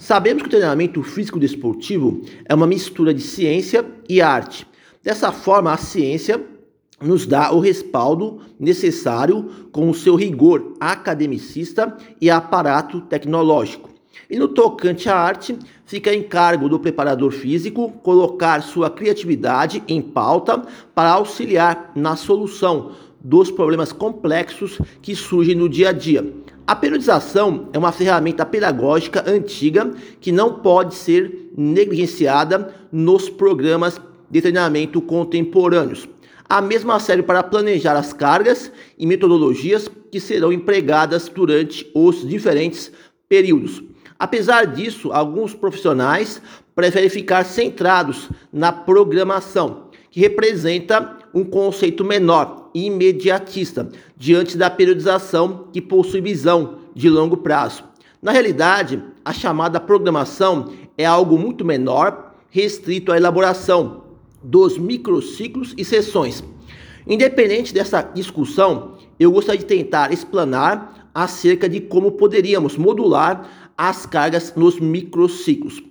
Sabemos 0.00 0.40
que 0.42 0.48
o 0.48 0.50
treinamento 0.50 1.02
físico 1.02 1.38
desportivo 1.38 2.22
é 2.46 2.54
uma 2.54 2.66
mistura 2.66 3.12
de 3.12 3.20
ciência 3.20 3.84
e 4.08 4.22
arte. 4.22 4.66
Dessa 5.04 5.30
forma, 5.30 5.70
a 5.70 5.76
ciência 5.76 6.42
nos 7.02 7.26
dá 7.26 7.52
o 7.52 7.60
respaldo 7.60 8.40
necessário 8.58 9.68
com 9.70 9.90
o 9.90 9.94
seu 9.94 10.16
rigor 10.16 10.72
academicista 10.80 11.94
e 12.18 12.30
aparato 12.30 13.02
tecnológico. 13.02 13.90
E 14.30 14.38
no 14.38 14.48
tocante 14.48 15.06
à 15.10 15.16
arte, 15.16 15.58
fica 15.84 16.14
em 16.14 16.22
cargo 16.22 16.66
do 16.66 16.80
preparador 16.80 17.30
físico 17.30 17.92
colocar 18.02 18.62
sua 18.62 18.88
criatividade 18.88 19.82
em 19.86 20.00
pauta 20.00 20.62
para 20.94 21.10
auxiliar 21.10 21.92
na 21.94 22.16
solução 22.16 22.92
dos 23.22 23.50
problemas 23.50 23.92
complexos 23.92 24.78
que 25.02 25.14
surgem 25.14 25.54
no 25.54 25.68
dia 25.68 25.90
a 25.90 25.92
dia. 25.92 26.24
A 26.70 26.76
periodização 26.76 27.68
é 27.72 27.78
uma 27.78 27.90
ferramenta 27.90 28.46
pedagógica 28.46 29.28
antiga 29.28 29.90
que 30.20 30.30
não 30.30 30.60
pode 30.60 30.94
ser 30.94 31.50
negligenciada 31.56 32.72
nos 32.92 33.28
programas 33.28 34.00
de 34.30 34.40
treinamento 34.40 35.02
contemporâneos. 35.02 36.08
A 36.48 36.60
mesma 36.60 37.00
serve 37.00 37.24
para 37.24 37.42
planejar 37.42 37.96
as 37.96 38.12
cargas 38.12 38.70
e 38.96 39.04
metodologias 39.04 39.90
que 40.12 40.20
serão 40.20 40.52
empregadas 40.52 41.28
durante 41.28 41.90
os 41.92 42.24
diferentes 42.24 42.92
períodos. 43.28 43.82
Apesar 44.16 44.64
disso, 44.64 45.10
alguns 45.10 45.52
profissionais 45.52 46.40
preferem 46.72 47.10
ficar 47.10 47.44
centrados 47.46 48.28
na 48.52 48.70
programação, 48.70 49.88
que 50.08 50.20
representa 50.20 51.18
um 51.34 51.42
conceito 51.42 52.04
menor 52.04 52.59
imediatista 52.74 53.88
diante 54.16 54.56
da 54.56 54.70
periodização 54.70 55.68
que 55.72 55.80
possui 55.80 56.20
visão 56.20 56.78
de 56.94 57.08
longo 57.08 57.36
prazo. 57.36 57.84
Na 58.22 58.32
realidade, 58.32 59.02
a 59.24 59.32
chamada 59.32 59.80
programação 59.80 60.72
é 60.96 61.06
algo 61.06 61.38
muito 61.38 61.64
menor, 61.64 62.34
restrito 62.50 63.12
à 63.12 63.16
elaboração 63.16 64.04
dos 64.42 64.76
microciclos 64.76 65.74
e 65.76 65.84
sessões. 65.84 66.44
Independente 67.06 67.72
dessa 67.72 68.02
discussão, 68.02 68.98
eu 69.18 69.32
gostaria 69.32 69.60
de 69.60 69.66
tentar 69.66 70.12
explanar 70.12 71.08
acerca 71.14 71.68
de 71.68 71.80
como 71.80 72.12
poderíamos 72.12 72.76
modular 72.76 73.48
as 73.76 74.04
cargas 74.06 74.54
nos 74.54 74.78
microciclos. 74.78 75.82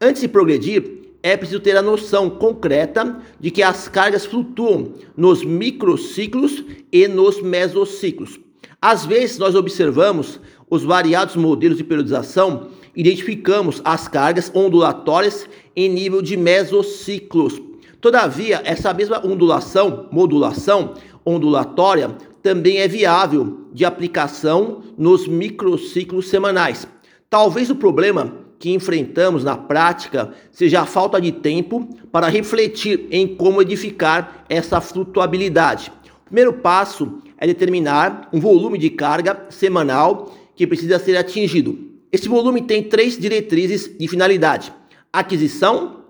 Antes 0.00 0.22
de 0.22 0.28
progredir, 0.28 1.07
é 1.22 1.36
preciso 1.36 1.60
ter 1.60 1.76
a 1.76 1.82
noção 1.82 2.30
concreta 2.30 3.20
de 3.40 3.50
que 3.50 3.62
as 3.62 3.88
cargas 3.88 4.24
flutuam 4.24 4.92
nos 5.16 5.44
microciclos 5.44 6.64
e 6.92 7.08
nos 7.08 7.42
mesociclos. 7.42 8.38
Às 8.80 9.04
vezes, 9.04 9.38
nós 9.38 9.54
observamos 9.54 10.40
os 10.70 10.84
variados 10.84 11.34
modelos 11.34 11.78
de 11.78 11.84
periodização, 11.84 12.68
identificamos 12.94 13.80
as 13.84 14.06
cargas 14.06 14.50
ondulatórias 14.54 15.48
em 15.74 15.88
nível 15.88 16.22
de 16.22 16.36
mesociclos. 16.36 17.60
Todavia, 18.00 18.62
essa 18.64 18.94
mesma 18.94 19.24
ondulação, 19.26 20.08
modulação 20.12 20.94
ondulatória, 21.26 22.16
também 22.42 22.78
é 22.78 22.86
viável 22.86 23.66
de 23.72 23.84
aplicação 23.84 24.82
nos 24.96 25.26
microciclos 25.26 26.28
semanais. 26.28 26.86
Talvez 27.28 27.68
o 27.68 27.76
problema 27.76 28.47
que 28.58 28.70
enfrentamos 28.70 29.44
na 29.44 29.56
prática 29.56 30.32
seja 30.50 30.80
a 30.80 30.86
falta 30.86 31.20
de 31.20 31.32
tempo 31.32 31.88
para 32.10 32.28
refletir 32.28 33.06
em 33.10 33.26
como 33.26 33.62
edificar 33.62 34.44
essa 34.48 34.80
flutuabilidade. 34.80 35.92
O 36.22 36.24
primeiro 36.26 36.52
passo 36.54 37.22
é 37.38 37.46
determinar 37.46 38.28
um 38.32 38.40
volume 38.40 38.76
de 38.76 38.90
carga 38.90 39.46
semanal 39.48 40.34
que 40.54 40.66
precisa 40.66 40.98
ser 40.98 41.16
atingido. 41.16 41.78
Esse 42.10 42.28
volume 42.28 42.62
tem 42.62 42.82
três 42.82 43.16
diretrizes 43.16 43.96
de 43.96 44.08
finalidade: 44.08 44.72
aquisição, 45.12 46.04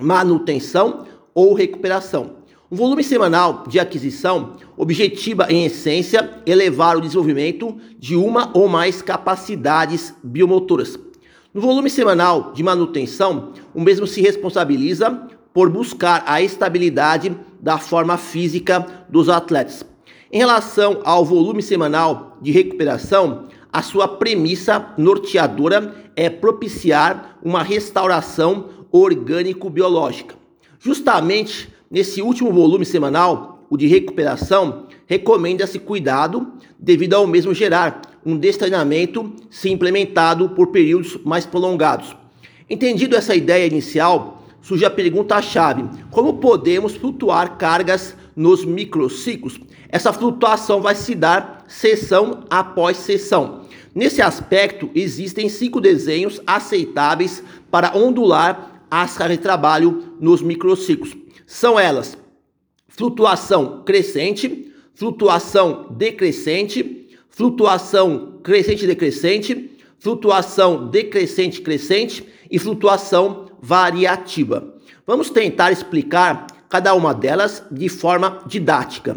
manutenção 0.00 1.06
ou 1.34 1.54
recuperação. 1.54 2.44
Um 2.70 2.76
volume 2.76 3.04
semanal 3.04 3.64
de 3.68 3.78
aquisição 3.78 4.56
objetiva, 4.76 5.46
em 5.48 5.64
essência, 5.64 6.42
elevar 6.44 6.96
o 6.96 7.00
desenvolvimento 7.00 7.76
de 7.98 8.16
uma 8.16 8.50
ou 8.52 8.68
mais 8.68 9.00
capacidades 9.00 10.14
biomotoras. 10.22 10.98
No 11.54 11.60
volume 11.60 11.88
semanal 11.88 12.50
de 12.52 12.64
manutenção, 12.64 13.52
o 13.72 13.80
mesmo 13.80 14.08
se 14.08 14.20
responsabiliza 14.20 15.28
por 15.52 15.70
buscar 15.70 16.24
a 16.26 16.42
estabilidade 16.42 17.32
da 17.60 17.78
forma 17.78 18.16
física 18.16 18.84
dos 19.08 19.28
atletas. 19.28 19.86
Em 20.32 20.38
relação 20.38 21.00
ao 21.04 21.24
volume 21.24 21.62
semanal 21.62 22.36
de 22.42 22.50
recuperação, 22.50 23.44
a 23.72 23.82
sua 23.82 24.08
premissa 24.08 24.84
norteadora 24.98 25.94
é 26.16 26.28
propiciar 26.28 27.38
uma 27.40 27.62
restauração 27.62 28.70
orgânico-biológica. 28.90 30.34
Justamente 30.80 31.72
nesse 31.88 32.20
último 32.20 32.52
volume 32.52 32.84
semanal, 32.84 33.64
o 33.70 33.76
de 33.76 33.86
recuperação, 33.86 34.88
recomenda-se 35.06 35.78
cuidado 35.78 36.52
devido 36.80 37.14
ao 37.14 37.28
mesmo 37.28 37.54
gerar 37.54 38.02
um 38.24 38.36
destreinamento 38.36 39.32
se 39.50 39.70
implementado 39.70 40.50
por 40.50 40.68
períodos 40.68 41.18
mais 41.24 41.44
prolongados. 41.44 42.16
Entendido 42.68 43.16
essa 43.16 43.34
ideia 43.34 43.66
inicial, 43.66 44.42
surge 44.62 44.84
a 44.84 44.90
pergunta-chave: 44.90 45.84
como 46.10 46.34
podemos 46.34 46.94
flutuar 46.96 47.58
cargas 47.58 48.16
nos 48.34 48.64
microciclos? 48.64 49.60
Essa 49.88 50.12
flutuação 50.12 50.80
vai 50.80 50.94
se 50.94 51.14
dar 51.14 51.64
sessão 51.68 52.44
após 52.50 52.96
sessão. 52.96 53.62
Nesse 53.94 54.20
aspecto, 54.20 54.90
existem 54.94 55.48
cinco 55.48 55.80
desenhos 55.80 56.40
aceitáveis 56.46 57.44
para 57.70 57.96
ondular 57.96 58.82
as 58.90 59.16
cargas 59.16 59.36
de 59.36 59.42
trabalho 59.42 60.14
nos 60.20 60.42
microciclos. 60.42 61.16
São 61.46 61.78
elas: 61.78 62.16
flutuação 62.88 63.82
crescente, 63.84 64.72
flutuação 64.94 65.88
decrescente, 65.90 67.03
flutuação 67.34 68.38
crescente-decrescente, 68.44 69.72
flutuação 69.98 70.88
decrescente-crescente 70.88 72.24
e 72.50 72.58
flutuação 72.58 73.46
variativa. 73.60 74.74
Vamos 75.06 75.30
tentar 75.30 75.72
explicar 75.72 76.46
cada 76.68 76.94
uma 76.94 77.12
delas 77.12 77.62
de 77.70 77.88
forma 77.88 78.40
didática. 78.46 79.16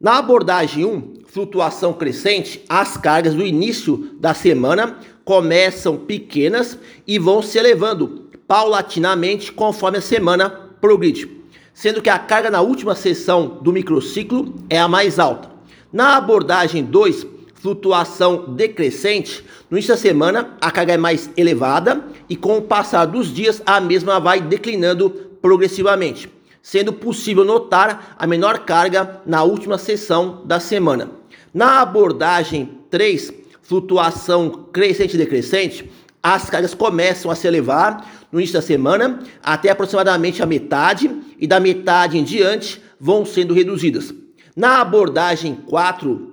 Na 0.00 0.18
abordagem 0.18 0.84
1, 0.84 1.22
flutuação 1.26 1.92
crescente, 1.92 2.64
as 2.68 2.96
cargas 2.96 3.34
do 3.34 3.46
início 3.46 4.10
da 4.18 4.34
semana 4.34 4.98
começam 5.24 5.96
pequenas 5.96 6.76
e 7.06 7.16
vão 7.16 7.40
se 7.40 7.58
elevando 7.58 8.28
paulatinamente 8.48 9.52
conforme 9.52 9.98
a 9.98 10.02
semana 10.02 10.50
progride, 10.80 11.30
sendo 11.72 12.02
que 12.02 12.10
a 12.10 12.18
carga 12.18 12.50
na 12.50 12.60
última 12.60 12.96
sessão 12.96 13.60
do 13.62 13.72
microciclo 13.72 14.52
é 14.68 14.80
a 14.80 14.88
mais 14.88 15.20
alta. 15.20 15.52
Na 15.92 16.16
abordagem 16.16 16.82
2, 16.82 17.26
flutuação 17.62 18.54
decrescente, 18.54 19.44
no 19.70 19.78
início 19.78 19.94
da 19.94 20.00
semana 20.00 20.56
a 20.60 20.68
carga 20.68 20.94
é 20.94 20.96
mais 20.96 21.30
elevada 21.36 22.04
e 22.28 22.34
com 22.34 22.58
o 22.58 22.62
passar 22.62 23.04
dos 23.04 23.32
dias 23.32 23.62
a 23.64 23.80
mesma 23.80 24.18
vai 24.18 24.40
declinando 24.40 25.08
progressivamente, 25.40 26.28
sendo 26.60 26.92
possível 26.92 27.44
notar 27.44 28.16
a 28.18 28.26
menor 28.26 28.64
carga 28.64 29.22
na 29.24 29.44
última 29.44 29.78
sessão 29.78 30.42
da 30.44 30.58
semana. 30.58 31.12
Na 31.54 31.80
abordagem 31.80 32.80
3, 32.90 33.32
flutuação 33.62 34.66
crescente 34.72 35.16
decrescente, 35.16 35.88
as 36.20 36.50
cargas 36.50 36.74
começam 36.74 37.30
a 37.30 37.36
se 37.36 37.46
elevar 37.46 38.24
no 38.32 38.40
início 38.40 38.54
da 38.54 38.62
semana 38.62 39.20
até 39.40 39.70
aproximadamente 39.70 40.42
a 40.42 40.46
metade 40.46 41.08
e 41.38 41.46
da 41.46 41.60
metade 41.60 42.18
em 42.18 42.24
diante 42.24 42.82
vão 42.98 43.24
sendo 43.24 43.54
reduzidas. 43.54 44.12
Na 44.56 44.80
abordagem 44.80 45.54
4, 45.54 46.31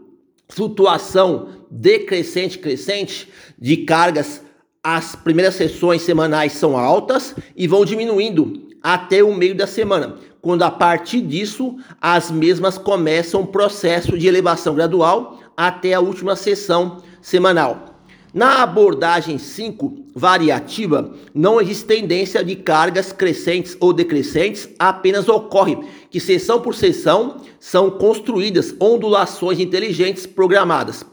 flutuação 0.49 1.49
decrescente 1.69 2.57
crescente 2.57 3.29
de 3.57 3.77
cargas, 3.77 4.41
as 4.83 5.15
primeiras 5.15 5.55
sessões 5.55 6.01
semanais 6.01 6.53
são 6.53 6.77
altas 6.77 7.35
e 7.55 7.67
vão 7.67 7.85
diminuindo 7.85 8.69
até 8.81 9.23
o 9.23 9.33
meio 9.33 9.53
da 9.55 9.67
semana, 9.67 10.15
quando 10.41 10.63
a 10.63 10.71
partir 10.71 11.21
disso 11.21 11.77
as 12.01 12.31
mesmas 12.31 12.77
começam 12.77 13.41
um 13.41 13.45
processo 13.45 14.17
de 14.17 14.27
elevação 14.27 14.73
gradual 14.73 15.39
até 15.55 15.93
a 15.93 15.99
última 15.99 16.35
sessão 16.35 16.97
semanal. 17.21 17.88
Na 18.31 18.61
abordagem 18.61 19.39
5, 19.39 20.05
variativa, 20.15 21.15
não 21.33 21.59
existe 21.59 21.85
tendência 21.85 22.43
de 22.43 22.55
cargas 22.55 23.11
crescentes 23.11 23.75
ou 23.79 23.91
decrescentes, 23.91 24.69
apenas 24.77 25.27
ocorre 25.27 25.79
que 26.11 26.19
sessão 26.19 26.61
por 26.61 26.75
sessão 26.75 27.37
são 27.59 27.89
construídas 27.89 28.75
ondulações 28.79 29.59
inteligentes 29.59 30.27
programadas. 30.27 31.03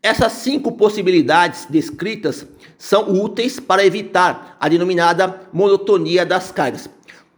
Essas 0.00 0.32
cinco 0.32 0.70
possibilidades 0.72 1.66
descritas 1.68 2.46
são 2.78 3.10
úteis 3.10 3.58
para 3.58 3.84
evitar 3.84 4.56
a 4.60 4.68
denominada 4.68 5.48
monotonia 5.52 6.24
das 6.24 6.52
cargas, 6.52 6.88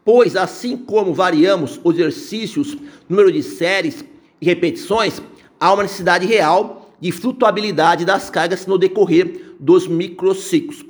pois 0.04 0.36
assim 0.36 0.76
como 0.76 1.14
variamos 1.14 1.80
os 1.82 1.94
exercícios, 1.94 2.76
número 3.08 3.32
de 3.32 3.42
séries 3.42 4.04
e 4.42 4.44
repetições, 4.44 5.22
há 5.58 5.72
uma 5.72 5.84
necessidade 5.84 6.26
real 6.26 6.85
de 7.00 7.12
flutuabilidade 7.12 8.04
das 8.04 8.31
cargas 8.31 8.66
no 8.66 8.78
decorrer 8.78 9.54
dos 9.60 9.87
microciclos. 9.87 10.84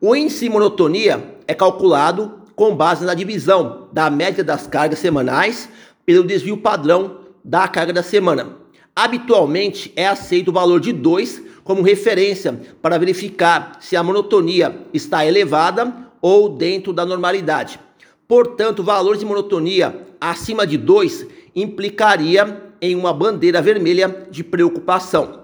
O 0.00 0.14
índice 0.14 0.48
monotonia 0.48 1.36
é 1.46 1.54
calculado 1.54 2.40
com 2.54 2.74
base 2.74 3.04
na 3.04 3.14
divisão 3.14 3.88
da 3.92 4.10
média 4.10 4.44
das 4.44 4.66
cargas 4.66 4.98
semanais 4.98 5.68
pelo 6.04 6.24
desvio 6.24 6.56
padrão 6.56 7.18
da 7.44 7.66
carga 7.68 7.92
da 7.92 8.02
semana. 8.02 8.56
Habitualmente 8.94 9.92
é 9.96 10.06
aceito 10.06 10.48
o 10.48 10.52
valor 10.52 10.80
de 10.80 10.92
2 10.92 11.42
como 11.64 11.82
referência 11.82 12.60
para 12.80 12.98
verificar 12.98 13.78
se 13.80 13.96
a 13.96 14.02
monotonia 14.02 14.86
está 14.92 15.26
elevada 15.26 15.92
ou 16.20 16.48
dentro 16.48 16.92
da 16.92 17.04
normalidade. 17.04 17.80
Portanto, 18.28 18.82
valores 18.82 19.20
de 19.20 19.26
monotonia 19.26 20.06
acima 20.20 20.66
de 20.66 20.76
2 20.78 21.26
implicaria 21.56 22.62
em 22.80 22.94
uma 22.94 23.12
bandeira 23.12 23.60
vermelha 23.60 24.26
de 24.30 24.44
preocupação. 24.44 25.43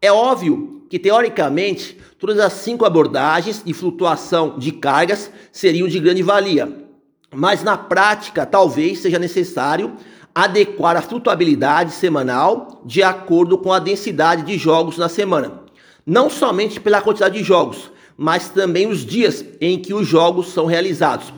É 0.00 0.12
óbvio 0.12 0.84
que, 0.88 0.96
teoricamente, 0.96 1.98
todas 2.20 2.38
as 2.38 2.52
cinco 2.52 2.84
abordagens 2.84 3.62
de 3.64 3.74
flutuação 3.74 4.56
de 4.56 4.70
cargas 4.70 5.30
seriam 5.50 5.88
de 5.88 5.98
grande 5.98 6.22
valia, 6.22 6.86
mas 7.34 7.64
na 7.64 7.76
prática 7.76 8.46
talvez 8.46 9.00
seja 9.00 9.18
necessário 9.18 9.94
adequar 10.32 10.96
a 10.96 11.02
flutuabilidade 11.02 11.90
semanal 11.90 12.80
de 12.84 13.02
acordo 13.02 13.58
com 13.58 13.72
a 13.72 13.80
densidade 13.80 14.44
de 14.44 14.56
jogos 14.56 14.96
na 14.96 15.08
semana, 15.08 15.62
não 16.06 16.30
somente 16.30 16.78
pela 16.78 17.02
quantidade 17.02 17.36
de 17.36 17.42
jogos, 17.42 17.90
mas 18.16 18.48
também 18.50 18.86
os 18.86 19.04
dias 19.04 19.44
em 19.60 19.80
que 19.80 19.92
os 19.92 20.06
jogos 20.06 20.52
são 20.52 20.64
realizados. 20.64 21.32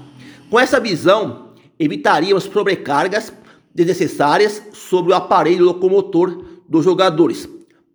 Com 0.51 0.61
essa 0.61 0.79
visão, 0.79 1.55
evitaríamos 1.79 2.45
sobrecargas 2.45 3.33
desnecessárias 3.75 4.63
sobre 4.75 5.13
o 5.13 5.17
aparelho 5.17 5.65
locomotor 5.65 6.45
dos 6.69 6.85
jogadores 6.85 7.49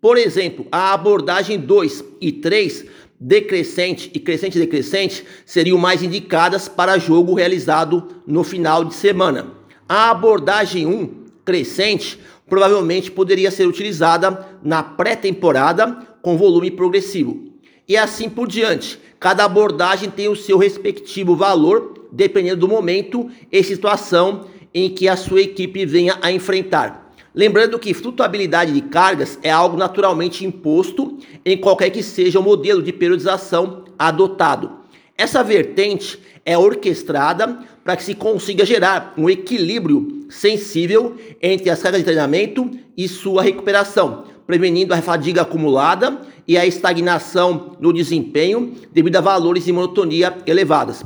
por 0.05 0.19
exemplo, 0.19 0.67
a 0.71 0.93
abordagem 0.93 1.57
2 1.59 2.03
e 2.21 2.31
3, 2.31 2.85
decrescente 3.19 4.11
e 4.13 4.19
crescente 4.19 4.59
decrescente, 4.59 5.25
seriam 5.47 5.79
mais 5.79 6.03
indicadas 6.03 6.67
para 6.67 6.99
jogo 6.99 7.33
realizado 7.33 8.09
no 8.27 8.43
final 8.43 8.85
de 8.85 8.93
semana. 8.93 9.47
A 9.89 10.11
abordagem 10.11 10.85
1, 10.85 11.09
crescente, 11.43 12.19
provavelmente 12.47 13.09
poderia 13.09 13.49
ser 13.49 13.65
utilizada 13.65 14.47
na 14.63 14.83
pré-temporada 14.83 15.97
com 16.21 16.37
volume 16.37 16.69
progressivo. 16.69 17.43
E 17.89 17.97
assim 17.97 18.29
por 18.29 18.47
diante. 18.47 18.99
Cada 19.19 19.43
abordagem 19.43 20.11
tem 20.11 20.27
o 20.27 20.35
seu 20.35 20.59
respectivo 20.59 21.35
valor, 21.35 22.09
dependendo 22.11 22.57
do 22.57 22.67
momento 22.67 23.27
e 23.51 23.63
situação 23.63 24.45
em 24.71 24.87
que 24.87 25.07
a 25.07 25.17
sua 25.17 25.41
equipe 25.41 25.83
venha 25.83 26.19
a 26.21 26.31
enfrentar. 26.31 27.04
Lembrando 27.35 27.77
que 27.77 27.93
flutuabilidade 27.93 28.71
de 28.71 28.81
cargas 28.81 29.37
é 29.43 29.51
algo 29.51 29.75
naturalmente 29.75 30.45
imposto 30.45 31.17
em 31.45 31.57
qualquer 31.57 31.89
que 31.89 32.01
seja 32.01 32.39
o 32.39 32.43
modelo 32.43 32.81
de 32.81 32.93
periodização 32.93 33.83
adotado. 33.99 34.71
Essa 35.17 35.43
vertente 35.43 36.17
é 36.45 36.57
orquestrada 36.57 37.59
para 37.83 37.97
que 37.97 38.03
se 38.03 38.15
consiga 38.15 38.65
gerar 38.65 39.13
um 39.17 39.29
equilíbrio 39.29 40.25
sensível 40.29 41.17
entre 41.41 41.69
as 41.69 41.81
cargas 41.81 41.99
de 41.99 42.05
treinamento 42.05 42.71
e 42.95 43.05
sua 43.07 43.43
recuperação, 43.43 44.23
prevenindo 44.47 44.93
a 44.93 45.01
fadiga 45.01 45.41
acumulada 45.41 46.21
e 46.47 46.57
a 46.57 46.65
estagnação 46.65 47.75
no 47.81 47.91
desempenho 47.91 48.75
devido 48.93 49.17
a 49.17 49.21
valores 49.21 49.65
de 49.65 49.73
monotonia 49.73 50.37
elevadas. 50.47 51.03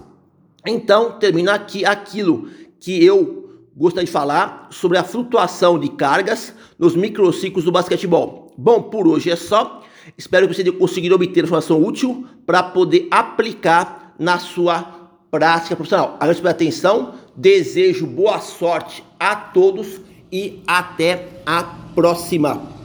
Então, 0.66 1.14
termino 1.14 1.50
aqui 1.50 1.84
aquilo 1.86 2.50
que 2.80 3.04
eu 3.04 3.39
gostaria 3.80 4.06
de 4.06 4.12
falar 4.12 4.68
sobre 4.72 4.98
a 4.98 5.04
flutuação 5.06 5.80
de 5.80 5.88
cargas 5.88 6.54
nos 6.78 6.98
microciclos 6.98 7.64
do 7.64 7.72
basquetebol. 7.72 8.54
Bom, 8.58 8.82
por 8.82 9.08
hoje 9.08 9.32
é 9.32 9.38
só. 9.38 9.82
Espero 10.18 10.48
que 10.48 10.54
você 10.54 10.66
tenha 10.66 10.76
conseguido 10.76 11.16
obter 11.16 11.46
informação 11.46 11.82
útil 11.82 12.26
para 12.46 12.62
poder 12.62 13.08
aplicar 13.10 14.14
na 14.20 14.38
sua 14.38 14.84
prática 15.32 15.78
profissional. 15.78 16.16
Agradeço 16.16 16.42
pela 16.42 16.52
atenção, 16.52 17.14
desejo 17.38 18.06
boa 18.06 18.40
sorte 18.40 19.02
a 19.18 19.34
todos 19.34 20.02
e 20.30 20.62
até 20.68 21.42
a 21.46 21.64
próxima. 21.96 22.79